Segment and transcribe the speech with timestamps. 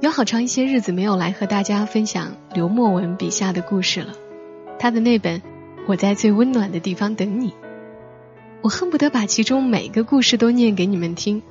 [0.00, 4.12] 有好长一些日子没有来和大家分享刘墨文笔下的故事了。
[4.78, 5.40] 他的那本
[5.88, 7.50] 《我在最温暖的地方等你》，
[8.62, 11.42] 我恨不得把其中每个故事都念给你们听，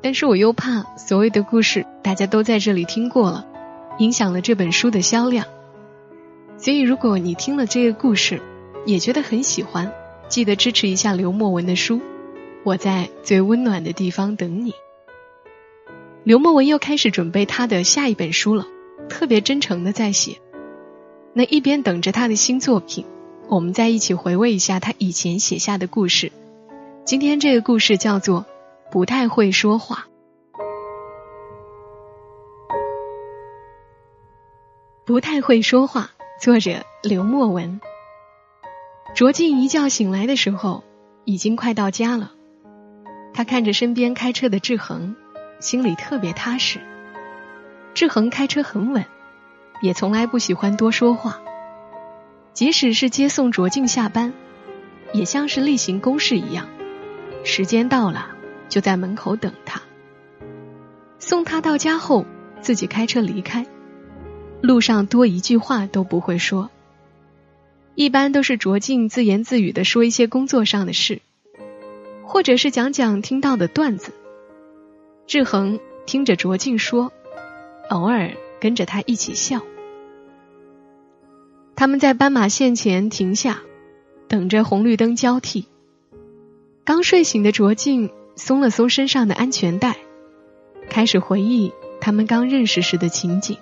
[0.00, 3.44] 但是我又怕所有的故事大家都在这里听过了，
[3.98, 5.44] 影响了这本书的销量。
[6.58, 8.40] 所以，如果你听了这个故事，
[8.86, 9.90] 也觉得很喜欢，
[10.28, 12.00] 记得支持一下刘墨文的书。
[12.62, 14.74] 我在最温暖的地方等你。
[16.22, 18.66] 刘墨文又开始准备他的下一本书了，
[19.08, 20.38] 特别真诚的在写。
[21.32, 23.06] 那一边等着他的新作品，
[23.48, 26.30] 我们再一起回味一下他以前写下的故事。
[27.06, 28.42] 今天这个故事叫做
[28.92, 30.06] 《不太会说话》。
[35.06, 36.10] 不太会说话。
[36.40, 37.80] 作者刘墨文。
[39.14, 40.84] 卓静一觉醒来的时候，
[41.24, 42.32] 已经快到家了。
[43.32, 45.16] 他看着身边开车的志恒，
[45.60, 46.80] 心里特别踏实。
[47.94, 49.04] 志恒开车很稳，
[49.82, 51.40] 也从来不喜欢多说话。
[52.52, 54.32] 即使是接送卓静下班，
[55.12, 56.68] 也像是例行公事一样，
[57.44, 58.28] 时间到了
[58.68, 59.80] 就在门口等他。
[61.18, 62.26] 送他到家后，
[62.60, 63.66] 自己开车离开。
[64.62, 66.70] 路上多一句话都不会说，
[67.94, 71.20] 一般都是卓静自言自语的说一些工作上的事，
[72.24, 74.12] 或者是讲讲听到的段子。
[75.30, 77.12] 志恒听着卓静说，
[77.88, 79.60] 偶尔跟着他一起笑。
[81.76, 83.60] 他们在斑马线前停下，
[84.26, 85.68] 等着红绿灯交替。
[86.82, 89.98] 刚睡醒的卓静松了松身上的安全带，
[90.88, 93.56] 开始回忆他们刚认识时的情景。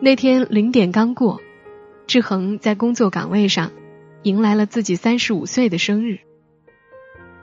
[0.00, 1.40] 那天零点刚过，
[2.08, 3.70] 志恒在工作岗位上
[4.24, 6.18] 迎来了自己三十五岁的生日。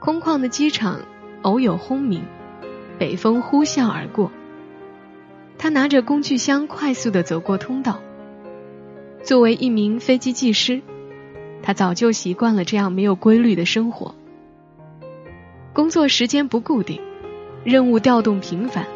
[0.00, 1.00] 空旷的机场
[1.40, 2.22] 偶有轰鸣，
[3.02, 4.30] 北风呼啸而过。
[5.58, 8.00] 他拿着工具箱快速的走过通道。
[9.24, 10.80] 作为一名飞机技师，
[11.64, 14.14] 他早就习惯了这样没有规律的生活。
[15.72, 17.00] 工作时间不固定，
[17.64, 18.86] 任务调动频繁，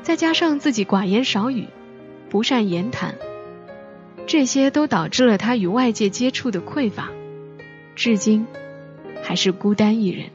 [0.00, 1.66] 再加上自己寡言少语。
[2.30, 3.16] 不善言谈，
[4.26, 7.10] 这些都导致了他与外界接触的匮乏，
[7.94, 8.46] 至今
[9.22, 10.30] 还是孤单一人。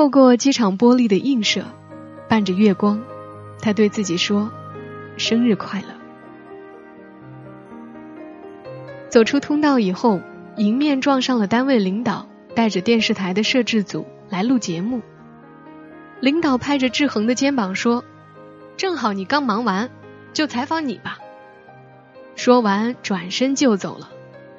[0.00, 1.62] 透过机场玻璃的映射，
[2.26, 3.02] 伴着月光，
[3.60, 4.50] 他对自己说
[5.18, 5.88] ：“生日快乐。”
[9.10, 10.22] 走出通道以后，
[10.56, 15.02] 迎面撞上了单位领导带着电视台的摄制组来录节目。
[16.20, 18.02] 领导拍着志恒的肩膀说。
[18.78, 19.90] 正好你刚忙完，
[20.32, 21.18] 就采访你吧。
[22.36, 24.08] 说完，转身就走了，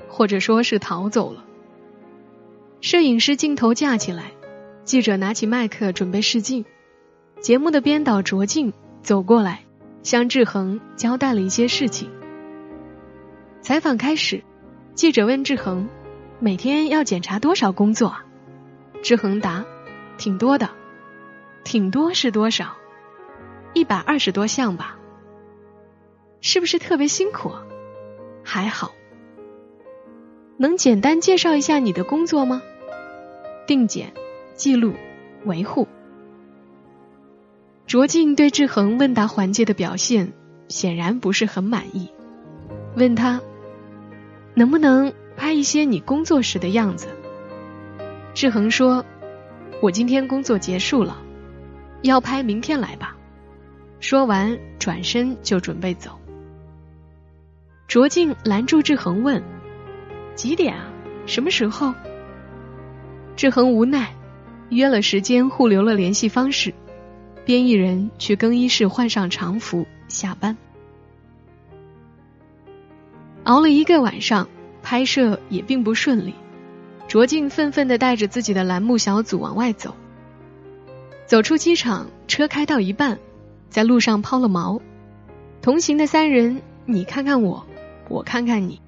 [0.07, 1.44] 或者说是逃走了。
[2.80, 4.25] 摄影师镜头架起来，
[4.84, 6.66] 记者拿起麦克准备试镜。
[7.40, 9.64] 节目的编导卓静走过来，
[10.03, 12.09] 向志恒交代了一些事情。
[13.62, 14.44] 采访开始，
[14.94, 15.88] 记者问志恒
[16.40, 18.16] ：“每天要检查多少工作？”？”
[19.02, 19.66] 志恒答
[20.18, 20.69] ：“挺多的，
[21.63, 22.75] 挺多是多少？”
[23.74, 24.98] 一百二十多项吧，
[26.42, 27.52] 是不是特别辛苦？
[28.44, 28.92] 还好，
[30.58, 32.62] 能简单介绍一下你的工作吗？
[33.66, 34.13] 定检、
[34.62, 34.94] 记录、
[35.46, 35.88] 维护。
[37.88, 40.34] 卓静对志恒问答环节的表现
[40.68, 42.12] 显然不是很满意，
[42.96, 43.42] 问他
[44.54, 47.08] 能不能拍一些你工作时的样子。
[48.36, 49.04] 志恒说
[49.82, 51.18] ：“我今天工作结束了，
[52.04, 53.18] 要拍明天来吧。”
[54.00, 56.19] 说完，转身就准备走。
[57.88, 59.42] 卓静拦住志恒问
[60.38, 60.86] ：“几点啊？
[61.25, 61.96] 什么时候？”
[63.36, 64.14] 志恒无奈，
[64.71, 66.73] 约了时间，互留了联系方式，
[67.45, 70.57] 编译人去更衣室换上常服下班。
[73.44, 74.47] 熬了一个晚上，
[74.81, 76.33] 拍摄也并不顺利。
[77.07, 79.94] 卓静愤愤的带着自己的栏目小组往外走。
[81.25, 83.19] 走出机场，车开到一半。
[83.69, 84.81] 在路上抛了锚，
[85.62, 87.65] 同行的三人，你看看我，
[88.09, 88.81] 我看看你，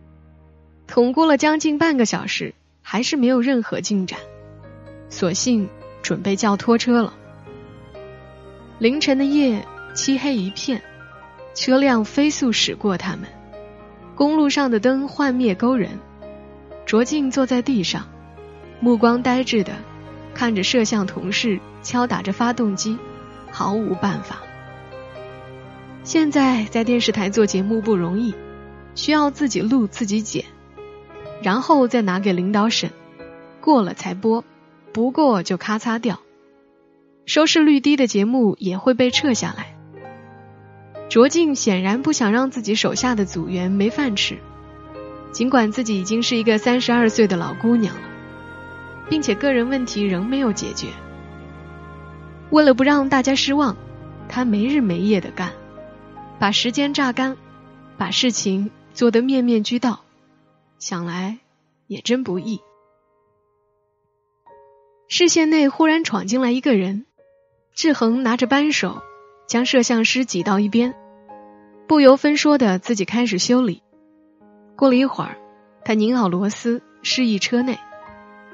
[0.87, 4.19] 捅过了将近半个小时，还是没有任何进展，
[5.13, 5.69] 索性
[6.01, 7.13] 准备叫拖车了。
[8.79, 9.63] 凌晨的夜，
[9.93, 10.81] 漆黑一片，
[11.53, 13.27] 车辆飞速驶过他们，
[14.15, 15.91] 公路上的灯幻灭勾人。
[16.87, 18.07] 卓静坐在地上，
[18.79, 19.73] 目光呆滞的
[20.33, 22.97] 看着摄像同事敲打着发动机，
[23.51, 24.41] 毫无办法。
[26.03, 28.33] 现在在电视台做节目不容易，
[28.95, 30.43] 需要自己录自己剪，
[31.43, 32.89] 然后再拿给领导审，
[33.61, 34.43] 过了才播，
[34.93, 36.19] 不过就咔嚓掉。
[37.25, 39.75] 收视率低的节目也会被撤下来。
[41.09, 44.37] 卓静显然不想让自己手下的组员没饭吃。
[45.31, 48.01] 尽管自己已经是一个三十二岁的老姑娘了，
[49.09, 50.89] 并且个人问题仍没有解决，
[52.51, 53.75] 为了不让大家失望，
[54.29, 55.51] 她没日没夜的干，
[56.37, 57.35] 把时间榨干，
[57.97, 60.01] 把事情做得面面俱到，
[60.77, 61.39] 想来
[61.87, 62.61] 也真不易。
[65.15, 67.05] 视线内忽然闯进来一个人，
[67.75, 69.03] 志恒拿着扳手
[69.45, 70.95] 将摄像师挤到一边，
[71.87, 73.83] 不由分说的自己开始修理。
[74.75, 75.37] 过了一会儿，
[75.85, 77.77] 他拧好螺丝，示意车内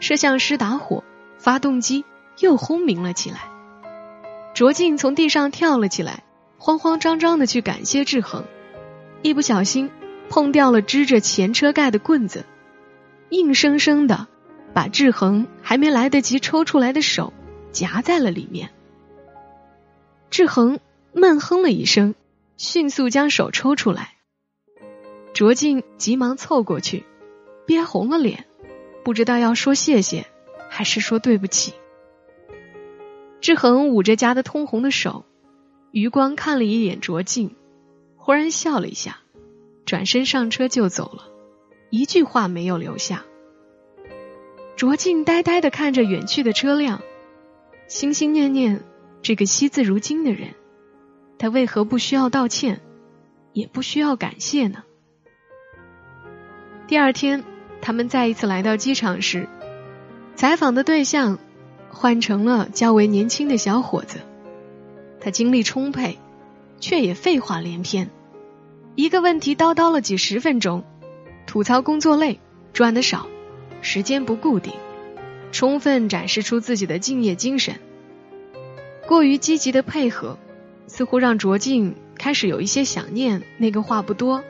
[0.02, 1.06] 摄像师打火，
[1.38, 2.04] 发动机
[2.40, 3.38] 又轰鸣了起来。
[4.54, 6.26] 卓静从地上跳了起来，
[6.58, 8.44] 慌慌张张的去感谢志恒，
[9.22, 9.90] 一不小心
[10.28, 12.44] 碰掉了支着前车盖的棍子，
[13.30, 14.28] 硬生生的
[14.74, 17.34] 把志恒还没来得及抽出来的手
[17.72, 18.70] 夹在了里面。
[20.30, 20.80] 志恒
[21.12, 22.16] 闷哼了一声，
[22.58, 24.14] 迅速将手抽出来。
[25.34, 27.06] 卓静急忙凑过去，
[27.66, 28.46] 憋红了脸，
[29.04, 30.28] 不知道要说谢谢
[30.70, 31.74] 还是说对不起。
[33.42, 35.26] 志恒捂着夹得通红的手，
[35.92, 37.56] 余光看了一眼卓静，
[38.18, 39.20] 忽然笑了一下，
[39.86, 41.24] 转身上车就走了，
[41.90, 43.24] 一句话没有留下。
[44.80, 47.02] 卓静呆呆的看着远去的车辆，
[47.90, 48.82] 心心念念
[49.22, 50.52] 这个惜字如金的人，
[51.38, 52.80] 他为何不需要道歉，
[53.52, 54.84] 也不需要感谢呢？
[56.88, 57.44] 第二天，
[57.82, 59.50] 他们再一次来到机场时，
[60.36, 61.40] 采访的对象
[61.90, 64.20] 换成了较为年轻的小伙子。
[65.20, 66.18] 他精力充沛，
[66.80, 68.10] 却也废话连篇，
[68.96, 70.86] 一个问题叨叨了几十分钟，
[71.46, 72.40] 吐槽工作累、
[72.72, 73.28] 赚的少、
[73.82, 74.74] 时间不固定，
[75.52, 77.76] 充分展示出自己的敬业精神。
[79.08, 80.38] 过于积极的配合，
[80.88, 84.44] 似乎让卓静开始有一些想念那个话不多。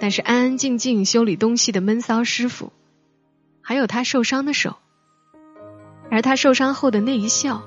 [0.00, 2.72] 但是安安静静修理东西的闷骚师傅，
[3.60, 4.76] 还有他受伤的手，
[6.10, 7.64] 而他受伤后的那一笑，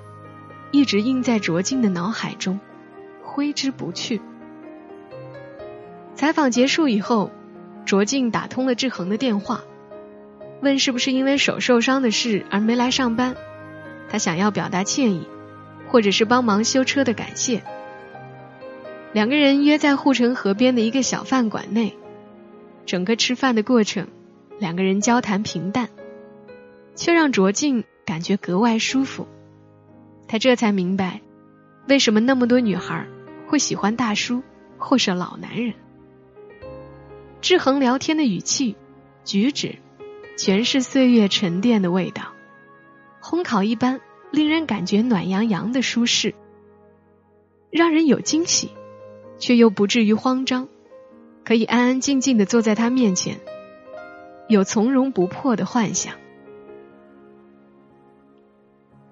[0.71, 2.59] 一直印在卓静的脑海中，
[3.21, 4.19] 挥之不去。
[6.15, 7.29] 采访结束以后，
[7.85, 9.63] 卓静打通了志恒的电话，
[10.63, 13.35] 问是不是因为手受伤的事而没来上班，
[14.09, 15.27] 他想要表达歉意，
[15.87, 17.61] 或者是帮忙修车的感谢。
[19.11, 21.95] 两个人约在护城河边的一个小饭馆内。
[22.85, 24.07] 整个吃饭的过程，
[24.59, 25.89] 两个人交谈平淡，
[26.95, 29.27] 却让卓静感觉格外舒服。
[30.27, 31.21] 他这才明白，
[31.87, 33.07] 为什么那么多女孩
[33.47, 34.43] 会喜欢大叔
[34.77, 35.73] 或是老男人。
[37.39, 38.75] 志恒聊天的语气、
[39.23, 39.75] 举止，
[40.35, 42.33] 全是岁月沉淀的味道，
[43.21, 44.01] 烘烤一般，
[44.31, 46.33] 令人感觉暖洋洋的舒适，
[47.69, 48.71] 让人有惊喜，
[49.37, 50.67] 却又不至于慌张。
[51.45, 53.39] 可以安安静静的坐在他面前，
[54.47, 56.15] 有从容不迫的幻想。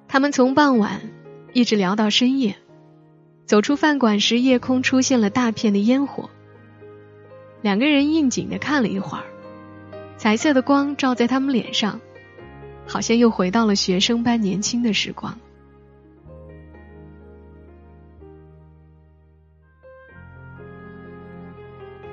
[0.07, 1.01] 他们从傍晚
[1.53, 2.55] 一直聊到深夜，
[3.45, 6.29] 走出饭馆时，夜空出现了大片的烟火。
[7.61, 9.25] 两个人应景的看了一会儿，
[10.21, 11.99] 彩色的光照在他们脸上，
[12.85, 15.35] 好像又回到了学生般年轻的时光。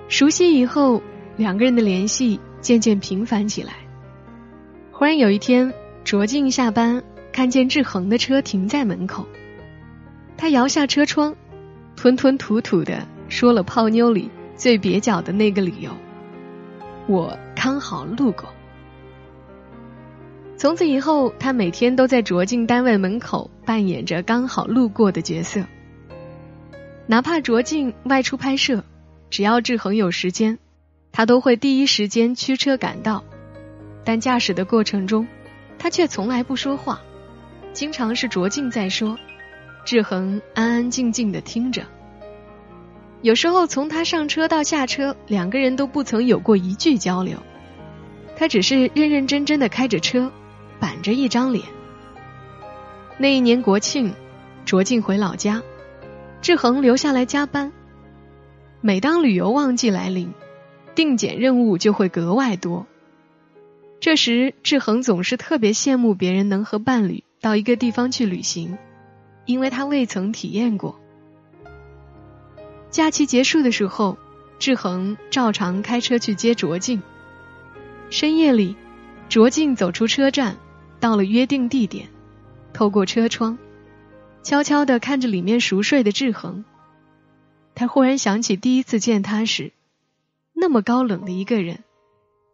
[0.08, 1.02] 熟悉以后，
[1.36, 3.74] 两个人的联系渐渐频繁起来。
[4.90, 5.70] 忽然有一天，
[6.02, 9.26] 卓静下班看见志恒的车停在门口，
[10.34, 11.36] 他摇下车窗，
[11.94, 15.90] 吞吞吐吐的说了泡妞里最蹩脚的那个理由
[17.06, 18.48] ：“我刚好路过。”
[20.56, 25.64] 从此以后，他每天都在卓静单位门口扮演着刚好路过的角色，
[27.06, 28.84] 哪怕卓静外出拍摄。
[29.30, 30.58] 只要志恒有时间，
[31.12, 33.24] 他都会第一时间驱车赶到。
[34.04, 35.28] 但驾驶的过程中，
[35.78, 37.00] 他却从来不说话，
[37.72, 39.18] 经常是卓静在说，
[39.84, 41.82] 志恒安安静静的听着。
[43.20, 47.36] 有时候从他上车到下车，两个人都不曾有过一句交流，
[48.36, 50.30] 他只是认认真真的开着车，
[50.78, 51.64] 板着一张脸。
[53.16, 54.14] 那一年国庆，
[54.64, 55.62] 卓静回老家，
[56.40, 57.72] 志恒留下来加班。
[58.80, 60.32] 每当旅游旺季来临，
[60.94, 62.86] 定检任务就会格外多。
[63.98, 68.78] 这时，志恒总是特别羡慕别人能和伴侣到一个地方去旅行，
[69.44, 71.00] 因为他未曾体验过。
[72.90, 74.16] 假期结束的时候，
[74.58, 77.02] 志恒照常开车去接卓静。
[78.10, 78.76] 深夜里，
[79.28, 80.56] 卓静走出车站，
[81.00, 82.08] 到了约定地点，
[82.72, 83.58] 透过车窗，
[84.42, 86.64] 悄悄地看着里面熟睡的志恒。
[87.74, 89.72] 他忽然想起第一次见他时，
[90.54, 91.80] 那么高冷的一个人。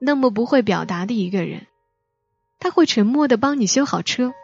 [0.01, 1.67] 那么不会表达的一个人，
[2.59, 4.35] 他会沉默的帮你修好车，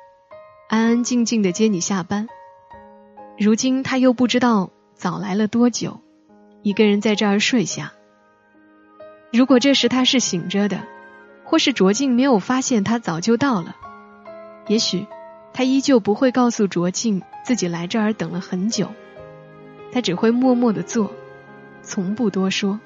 [0.70, 2.28] 安安静静的接你下班。
[3.38, 4.70] 如今他又不知道
[5.00, 6.02] 早来了多久，
[6.60, 7.94] 一个人在这儿睡下。
[9.32, 10.86] 如果这时他是醒着的，
[11.42, 13.74] 或是卓静没有发现他早就到了，
[14.66, 15.06] 也许
[15.54, 18.92] 他依旧不会告诉卓静自己来这儿等了很久，
[19.90, 21.10] 他只会默默的做，
[21.80, 22.78] 从不多说。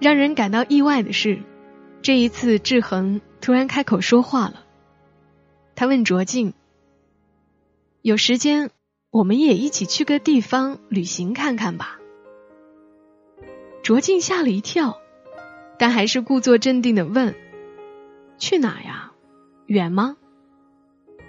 [0.00, 1.42] 让人感到意外的是，
[2.00, 4.64] 这一次志恒突然开口说话了。
[5.74, 6.54] 他问卓静
[8.00, 8.70] ：“有时间，
[9.16, 11.98] 我们也一起去个地方旅行看看吧。”
[13.82, 14.98] 卓静吓了一跳，
[15.78, 17.34] 但还是故作镇定的问
[18.36, 19.12] ：“去哪呀？
[19.64, 20.18] 远吗？”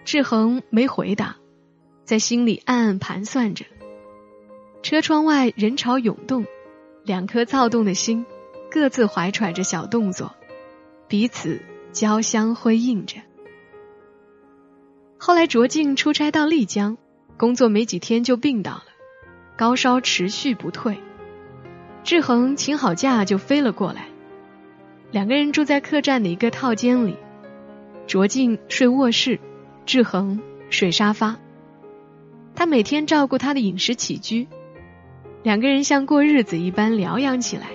[0.03, 1.37] 志恒没回答，
[2.03, 3.63] 在心里暗暗盘算着。
[4.83, 6.45] 车窗外人潮涌动，
[7.05, 8.25] 两颗躁动的心。
[8.69, 10.35] 各自怀揣着小动作，
[11.07, 11.61] 彼此
[11.93, 13.21] 交相辉映着。
[15.17, 16.97] 后来卓静出差到丽江，
[17.37, 18.85] 工作没几天就病倒了，
[19.55, 20.97] 高烧持续不退。
[22.03, 24.07] 志恒请好假就飞了过来，
[25.11, 27.15] 两个人住在客栈的一个套间里，
[28.07, 29.39] 卓静睡卧室，
[29.85, 30.41] 志恒
[30.71, 31.37] 睡沙发。
[32.55, 34.47] 他每天照顾他的饮食起居，
[35.43, 37.67] 两个人像过日子一般疗养起来。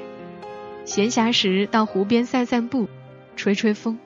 [0.85, 2.89] 闲暇时到湖边散散步，
[3.37, 3.97] 吹吹风。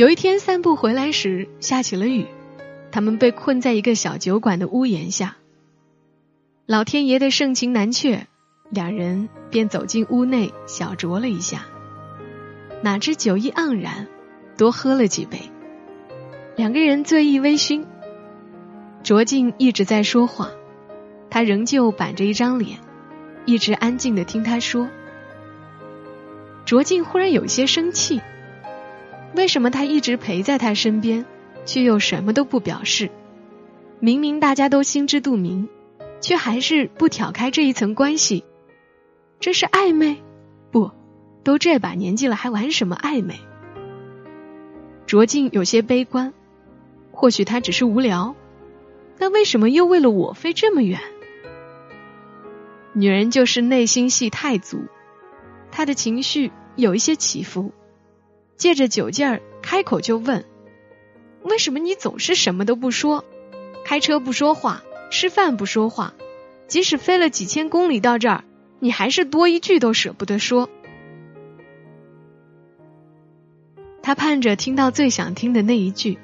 [0.00, 2.24] 有一天散步回来时下起了雨，
[2.90, 5.36] 他们被困在一个小酒馆的屋檐下。
[6.64, 8.26] 老天爷的盛情难却，
[8.70, 11.66] 两人便走进屋内小酌了一下。
[12.82, 14.06] 哪知酒意盎然，
[14.56, 15.38] 多喝了几杯，
[16.56, 17.84] 两个人醉意微醺。
[19.02, 20.50] 卓静一直在说话，
[21.28, 22.78] 他仍旧板着一张脸。
[23.44, 24.88] 一直安静的听他说，
[26.64, 28.22] 卓静忽然有些生气。
[29.34, 31.24] 为什么他一直陪在他身边，
[31.64, 33.10] 却又什么都不表示？
[34.00, 35.68] 明明大家都心知肚明，
[36.20, 38.44] 却还是不挑开这一层关系。
[39.38, 40.16] 这是暧昧？
[40.70, 40.90] 不，
[41.44, 43.36] 都这把年纪了，还玩什么暧昧？
[45.06, 46.32] 卓静有些悲观。
[47.12, 48.34] 或许他只是无聊，
[49.18, 50.98] 那为什么又为了我飞这么远？
[52.94, 54.84] 女人就是内心戏太足，
[55.70, 57.72] 她的情绪有一些起伏，
[58.60, 60.44] 借着酒劲儿开口就问
[61.42, 63.24] ：“为什么你总是什么都不说？
[63.86, 66.12] 开车不说话，吃饭不说话，
[66.68, 68.44] 即使飞了几千公里到这儿，
[68.78, 70.68] 你还是多一句都舍不得说。”
[74.02, 76.18] 他盼着听到最想听的那一句，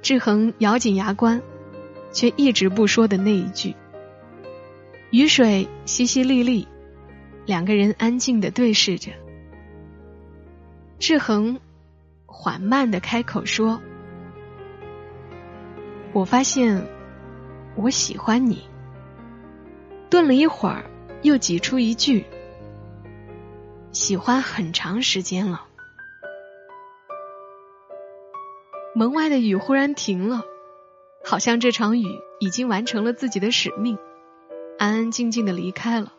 [0.00, 1.42] 志恒咬紧牙关，
[2.10, 3.74] 却一直不说的那一句。
[5.10, 6.66] 雨水淅淅沥沥，
[7.44, 9.10] 两个人安静的对视着。
[10.98, 11.60] 志恒
[12.26, 13.80] 缓慢的开口说
[16.12, 16.86] ：“我发现
[17.76, 18.68] 我喜欢你。”
[20.10, 20.90] 顿了一会儿，
[21.22, 22.24] 又挤出一句
[23.92, 25.66] ：“喜欢很长时间了。”
[28.94, 30.42] 门外的雨忽然停了，
[31.24, 32.06] 好像这场雨
[32.40, 33.96] 已经完成了自己的使命。
[34.78, 36.12] 安安静静的离开了。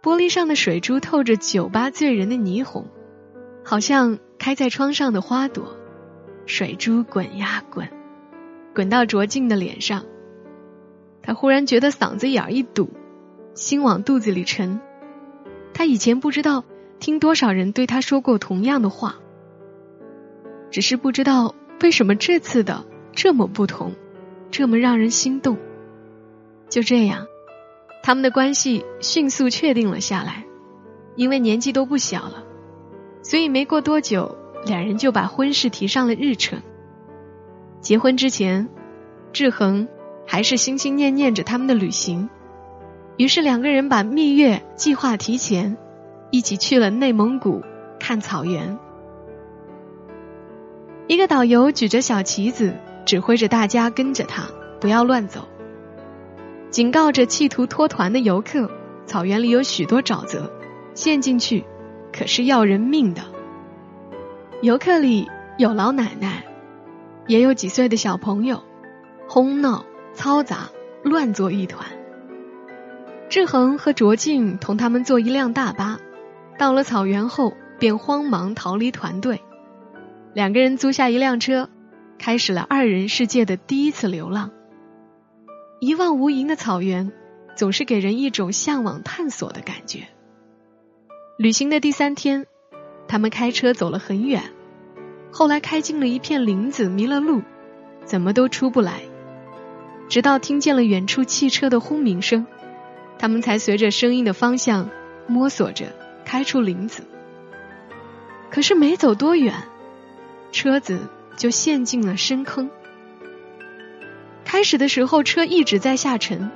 [0.00, 2.86] 玻璃上的水珠透着酒吧醉人的霓虹，
[3.68, 5.76] 好像开在窗上的花朵。
[6.46, 7.86] 水珠滚呀滚，
[8.74, 10.06] 滚到卓静的脸上。
[11.20, 12.88] 他忽然觉得嗓子眼儿一堵，
[13.52, 14.80] 心往肚子里沉。
[15.74, 16.64] 他以前不知道
[16.98, 19.16] 听多少人对他说过同样的话，
[20.70, 23.92] 只是不知道为什么这次的这么不同，
[24.50, 25.58] 这么让人心动。
[26.70, 27.26] 就这样，
[28.02, 30.46] 他们的关系迅速确定了下来。
[31.16, 32.44] 因为年纪都不小了，
[33.22, 36.60] 所以没过多久，两人就把婚事提上了日程。
[37.80, 38.68] 结婚之前，
[39.32, 39.88] 志恒
[40.26, 42.28] 还是心心念念着他们的旅行，
[43.16, 45.76] 于是两个人把蜜月计划提前，
[46.30, 47.62] 一起去了内蒙古
[48.00, 48.78] 看草原。
[51.06, 52.74] 一个导游举着小旗子，
[53.06, 54.48] 指挥着大家跟着他，
[54.80, 55.48] 不要乱走，
[56.70, 58.70] 警告着企图脱团的游客：
[59.06, 60.52] 草原里有许多沼泽，
[60.94, 61.64] 陷进去
[62.18, 63.22] 可是要人命的。
[64.60, 66.44] 游客里有老奶奶，
[67.28, 68.64] 也有几岁的小朋友，
[69.28, 69.84] 哄闹、
[70.16, 70.68] 嘈杂、
[71.04, 71.86] 乱作一团。
[73.28, 76.00] 志恒和卓静同他们坐一辆大巴，
[76.58, 79.40] 到了草原后便慌忙逃离团队。
[80.34, 81.70] 两个人租下一辆车，
[82.18, 84.50] 开始了二人世界的第一次流浪。
[85.78, 87.12] 一望无垠的草原，
[87.54, 90.08] 总是给人一种向往探索的感觉。
[91.40, 92.48] 旅行的第三天。
[93.06, 94.42] 他们开车走了很远，
[95.30, 97.42] 后来开进了一片林子，迷了路，
[98.04, 99.02] 怎么都出不来。
[100.08, 102.44] 直到听见了远处汽车的轰鸣声，
[103.20, 104.90] 他们才随着声音的方向
[105.28, 107.04] 摸索着开出林子。
[108.50, 109.54] 可是没走多远，
[110.50, 110.98] 车子
[111.36, 112.68] 就陷进了深坑。
[114.44, 116.50] 开始的时候车一直在下沉，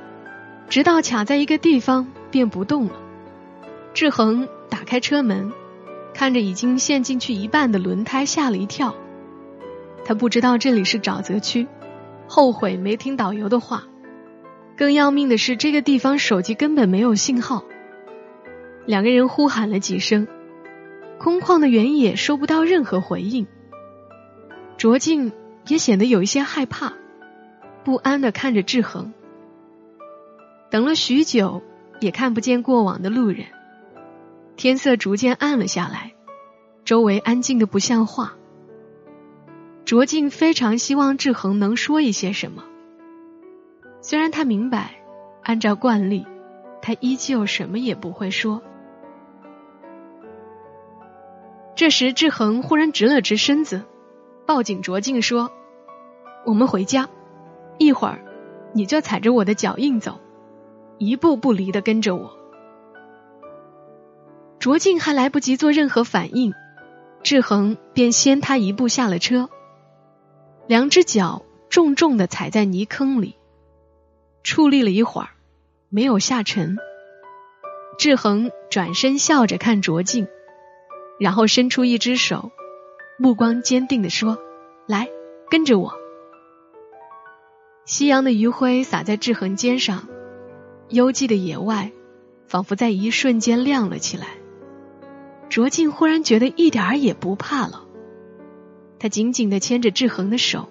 [0.69, 2.95] 直到卡在一个地方便不动了。
[3.95, 5.53] 志恒打开车门。
[6.15, 8.95] 看着已经陷进去一半的轮胎，吓了一跳。
[10.05, 11.67] 他不知道这里是沼泽区，
[12.27, 13.85] 后悔没听导游的话。
[14.77, 17.65] 更要命的是，这个地方手机根本没有信号。
[18.87, 20.27] 两个人呼喊了几声，
[21.19, 23.47] 空旷的原野收不到任何回应。
[24.77, 25.33] 卓静
[25.67, 26.95] 也显得有一些害怕，
[27.85, 29.13] 不安的看着志恒。
[30.71, 31.63] 等了许久，
[32.01, 33.47] 也看不见过往的路人。
[34.63, 36.15] 天色逐渐暗了下来，
[36.85, 38.35] 周围安静的不像话。
[39.85, 42.63] 卓静非常希望志恒能说一些什么，
[44.01, 45.03] 虽然他明白，
[45.43, 46.25] 按照惯例，
[46.81, 48.63] 他依旧什么也不会说。
[51.75, 53.83] 这时，志恒忽然直了直身子，
[54.47, 55.51] 抱紧卓静说
[56.47, 57.09] ：“我们回家，
[57.79, 58.25] 一会儿
[58.73, 60.21] 你就踩着我的脚印走，
[60.99, 62.39] 一步不离的跟着我。”
[64.63, 66.55] 卓静还来不及做任何反应，
[67.25, 69.51] 志恒便先他一步下了车，
[70.69, 73.35] 两只脚重重的踩在泥坑里，
[74.45, 75.31] 矗立了一会儿，
[75.89, 76.77] 没有下沉。
[77.99, 80.29] 志恒转身笑着看卓静，
[81.19, 82.53] 然后伸出一只手，
[83.19, 84.39] 目光坚定的说
[84.87, 85.09] ：“来，
[85.51, 85.93] 跟着我。”
[87.85, 90.07] 夕阳的余晖洒在志恒肩上，
[90.89, 91.91] 幽寂的野外
[92.47, 94.29] 仿佛在一瞬间亮了起来。
[95.53, 97.85] 卓静忽然觉得一点儿也不怕了，
[98.99, 100.71] 他紧紧的牵着志恒的手，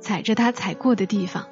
[0.00, 1.46] 踩着他踩过的地方。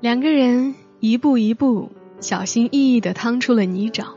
[0.00, 4.16] 两个人一步一步小心翼翼的趟出了泥沼，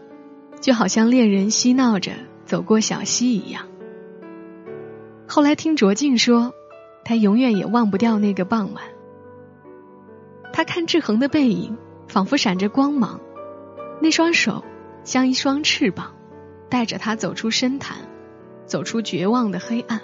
[0.60, 2.14] 就好像恋人嬉闹着
[2.46, 3.68] 走过小溪一样。
[5.28, 6.52] 后来听卓静说，
[7.06, 8.84] 他永远也忘不掉那个傍晚。
[10.52, 13.22] 他看志恒的背影，仿佛闪着光芒，
[14.02, 14.64] 那双手
[15.04, 16.16] 像一双翅膀。
[16.72, 17.98] 带着他走出深潭，
[18.66, 20.00] 走出绝望的黑暗。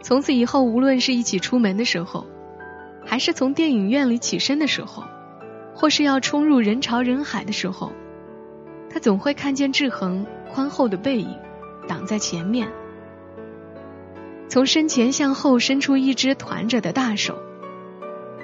[0.00, 2.26] 从此以后，无论是一起出门的时候，
[3.04, 5.02] 还是从电影院里起身的时候，
[5.74, 7.90] 或是要冲入人潮人海的时候，
[8.88, 11.36] 他总会看见志恒宽厚的背影
[11.88, 12.68] 挡在前面，
[14.48, 17.36] 从身前向后伸出一只团着的大手，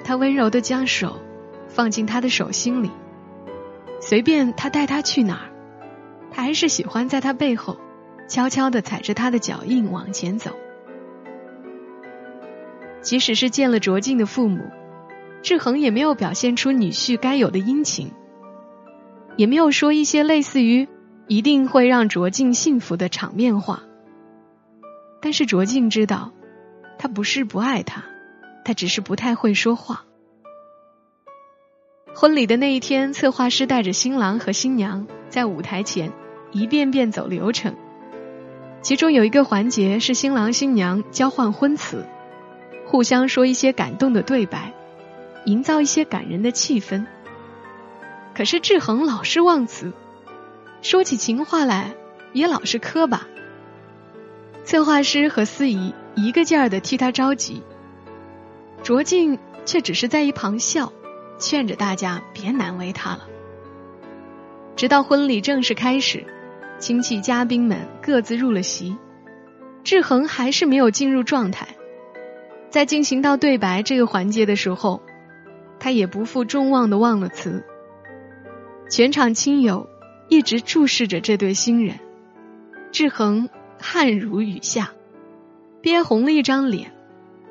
[0.03, 1.17] 他温柔的将手
[1.69, 2.91] 放进他的手心里，
[4.01, 5.52] 随便他带他去哪儿。
[6.33, 7.77] 他还是喜欢在他背后
[8.27, 10.51] 悄悄的踩着他的脚印往前走。
[13.01, 14.63] 即使是见了卓静的父母，
[15.41, 18.11] 志恒也没有表现出女婿该有的殷勤，
[19.35, 20.87] 也没有说一些类似于
[21.27, 23.83] 一定会让卓静幸福的场面话。
[25.21, 26.31] 但是卓静知道，
[26.97, 28.03] 他不是不爱他，
[28.63, 30.05] 他只是不太会说话。
[32.15, 36.13] 婚礼的那一天，策划师带着新郎和新娘在舞台前。
[36.53, 37.75] 一遍遍走流程，
[38.83, 42.05] 其中有一个环节是新郎新娘交换婚词，
[42.85, 44.71] 互相说一些感动的对白，
[45.45, 47.07] 营造一些感人的气氛。
[48.35, 49.93] 可是志恒老是忘词，
[50.83, 51.95] 说起情话来
[52.33, 53.27] 也老是磕巴。
[54.63, 57.63] 策划师和司仪一个劲儿的替他着急，
[58.83, 60.93] 卓静却只是在一旁笑，
[61.39, 63.27] 劝着大家别难为他了。
[64.75, 66.27] 直到婚礼正式开始。
[66.83, 68.97] 亲戚嘉宾们各自入了席，
[69.85, 71.65] 志恒还是没有进入状态。
[72.69, 75.01] 在进行到对白这个环节的时候，
[75.79, 77.63] 他也不负众望的忘了词。
[78.89, 79.87] 全场亲友
[80.27, 82.01] 一直注视着这对新人，
[82.91, 83.47] 志恒
[83.79, 84.91] 汗如雨下，
[85.81, 86.91] 憋红了一张脸，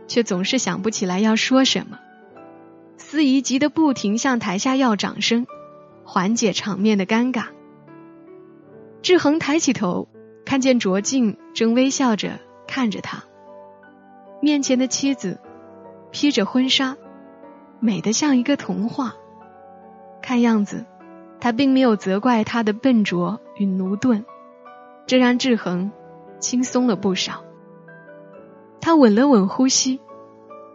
[0.07, 1.99] 却总是想不起来要说什么。
[2.99, 5.47] 司仪急得不停向台下要掌声，
[6.05, 7.47] 缓解场面的尴尬。
[9.03, 10.07] 志恒抬起头，
[10.45, 12.39] 看见卓静正微笑着
[12.69, 13.25] 看着他。
[14.41, 15.41] 面前的妻子
[16.13, 16.97] 披着婚纱，
[17.81, 19.15] 美得像一个童话。
[20.23, 20.87] 看样子，
[21.41, 24.25] 他并没有责怪她的笨拙与驽钝，
[25.05, 25.91] 这让志恒
[26.39, 27.43] 轻松了不少。
[28.81, 30.01] 他稳了稳呼吸，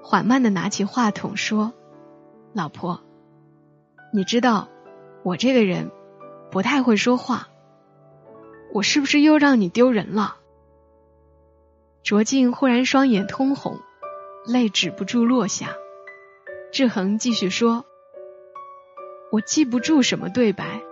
[0.04, 1.72] 缓慢的拿起话筒说
[2.52, 3.00] ：“老婆，
[4.12, 4.68] 你知道，
[5.24, 5.92] 我这个人
[6.52, 7.48] 不太会说话。”
[8.78, 10.36] 我是不是又让你丢人了？
[12.04, 13.80] 卓静忽然双眼通红，
[14.46, 15.76] 泪止不住落下。
[16.72, 17.86] 志恒继续说
[19.34, 20.84] ：“我记不住什么对白，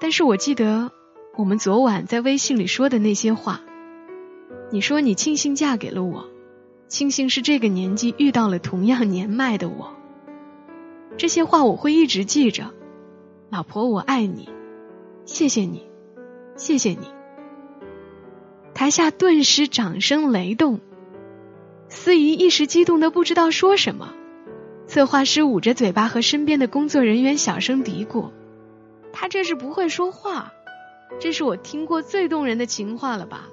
[0.00, 0.90] 但是我记得
[1.36, 3.60] 我们昨晚在微信里说的那些话。
[4.70, 6.30] 你说你庆幸嫁给了我，
[6.88, 9.92] 庆幸是这个年纪遇到了同样年迈的我。
[11.18, 12.72] 这些话我会一直记着，
[13.50, 14.48] 老婆，我爱你，
[15.26, 15.86] 谢谢你。”
[16.60, 17.08] 谢谢你。
[18.74, 20.80] 台下顿时掌声雷动，
[21.88, 24.12] 司仪一时激动的不知道说什么，
[24.86, 28.28] 策划师捂着嘴巴和身边的工作人员小声嘀咕
[29.10, 30.52] ：“他这是不会说话，
[31.18, 33.48] 这是我听过最动人的情话了吧？”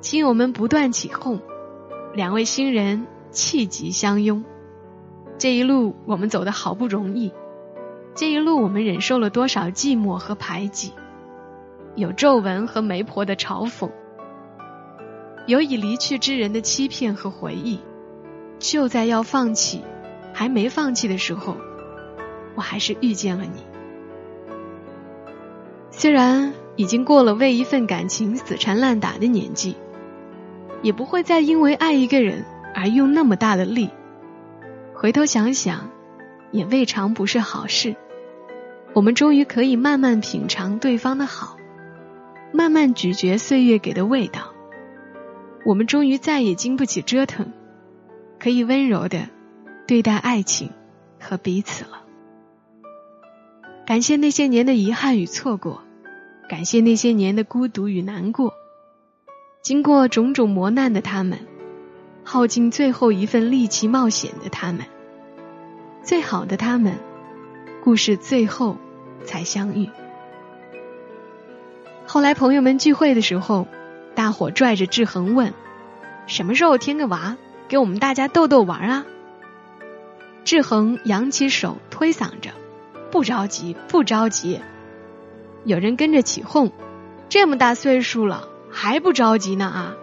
[0.00, 1.42] 亲友们不断起哄，
[2.14, 4.42] 两位新人气急相拥。
[5.36, 7.34] 这一路我们走的好不容易，
[8.14, 10.94] 这一路我们忍受了多少寂寞和排挤。
[11.96, 13.90] 有皱纹和媒婆的嘲讽，
[15.46, 17.80] 有已离去之人的欺骗和回忆。
[18.58, 19.82] 就在要放弃，
[20.32, 21.56] 还没放弃的时候，
[22.54, 23.62] 我还是遇见了你。
[25.90, 29.76] 虽然已经过了为一份感情死缠烂打的年纪，
[30.82, 33.90] 也不会再因为爱一个人而用那么大的力。
[34.94, 35.90] 回头想想，
[36.50, 37.96] 也未尝不是好事。
[38.92, 41.56] 我们终于可以慢慢品尝对方的好。
[42.52, 44.52] 慢慢咀嚼岁月给的味道，
[45.64, 47.52] 我们终于再也经不起折腾，
[48.38, 49.28] 可以温柔的
[49.86, 50.70] 对待爱情
[51.20, 52.02] 和彼此了。
[53.86, 55.82] 感谢那些年的遗憾与错过，
[56.48, 58.52] 感谢那些年的孤独与难过。
[59.62, 61.38] 经过种种磨难的他们，
[62.24, 64.86] 耗尽最后一份力气冒险的他们，
[66.02, 66.94] 最好的他们，
[67.84, 68.76] 故事最后
[69.24, 69.88] 才相遇。
[72.12, 73.68] 后来朋友们聚会的时候，
[74.16, 75.54] 大伙拽着志恒问
[76.26, 77.36] ：“什么时候添个娃，
[77.68, 79.06] 给我们大家逗逗玩啊？”
[80.42, 82.50] 志恒扬起手推搡着
[83.12, 84.60] ：“不着急，不着急。”
[85.62, 86.72] 有人跟着起哄
[87.30, 89.94] ：“这么大岁数了还不着急呢啊！”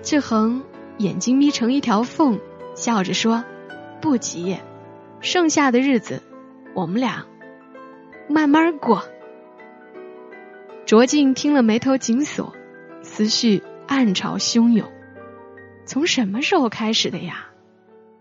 [0.00, 0.62] 志恒
[0.96, 2.40] 眼睛眯成一条缝，
[2.74, 3.44] 笑着说
[4.00, 4.56] ：“不急，
[5.20, 6.22] 剩下的日子
[6.72, 7.26] 我们俩
[8.30, 9.04] 慢慢过。”
[10.90, 12.52] 卓静听了，眉头紧锁，
[13.00, 14.90] 思绪暗潮汹涌。
[15.86, 17.46] 从什么时候开始的呀？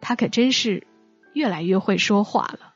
[0.01, 0.85] 他可真是
[1.33, 2.75] 越来越会说话了。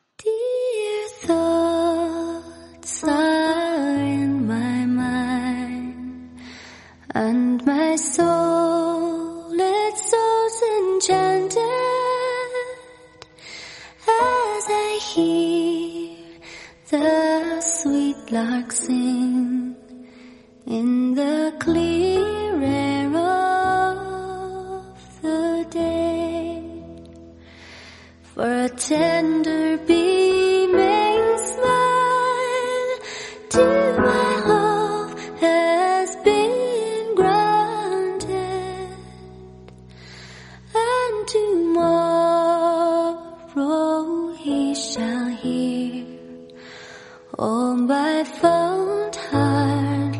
[47.53, 50.13] All my fond heart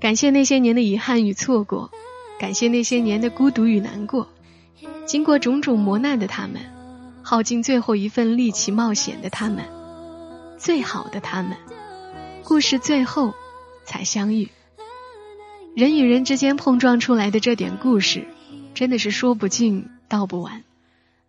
[0.00, 1.90] 感谢那些年的遗憾与错过，
[2.40, 4.28] 感谢那些年的孤独与难过。
[5.04, 6.60] 经过种种磨难的他们，
[7.22, 9.64] 耗尽最后一份力气冒险的他们，
[10.58, 11.56] 最好的他们，
[12.42, 13.32] 故事最后
[13.84, 14.48] 才相遇。
[15.74, 18.26] 人与人之间碰撞出来的这点故事，
[18.74, 20.64] 真的是说不尽道不完。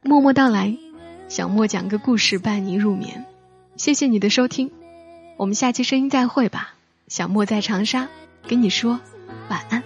[0.04, 0.78] 默默到来，
[1.28, 3.26] 小莫讲个故事伴你入眠。
[3.76, 4.72] 谢谢你的收听，
[5.38, 6.76] 我们下期声音再会吧。
[7.08, 8.08] 小莫在长沙。
[8.48, 8.98] 跟你说
[9.50, 9.84] 晚安。